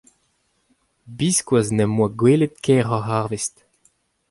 Biskoazh 1.19 1.71
ne'm 1.75 1.91
boa 1.97 2.09
gwelet 2.19 2.55
kaeroc'h 2.63 3.11
arvest. 3.19 3.55